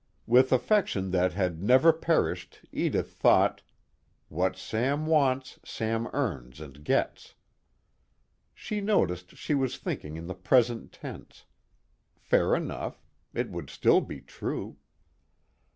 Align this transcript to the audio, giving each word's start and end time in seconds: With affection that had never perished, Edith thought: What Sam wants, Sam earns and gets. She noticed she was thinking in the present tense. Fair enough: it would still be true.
With 0.25 0.51
affection 0.51 1.11
that 1.11 1.33
had 1.33 1.61
never 1.61 1.93
perished, 1.93 2.61
Edith 2.71 3.13
thought: 3.13 3.61
What 4.29 4.55
Sam 4.57 5.05
wants, 5.05 5.59
Sam 5.63 6.09
earns 6.11 6.59
and 6.59 6.83
gets. 6.83 7.35
She 8.55 8.81
noticed 8.81 9.37
she 9.37 9.53
was 9.53 9.77
thinking 9.77 10.15
in 10.17 10.25
the 10.25 10.33
present 10.33 10.91
tense. 10.91 11.45
Fair 12.15 12.55
enough: 12.55 13.05
it 13.35 13.51
would 13.51 13.69
still 13.69 14.01
be 14.01 14.21
true. 14.21 14.77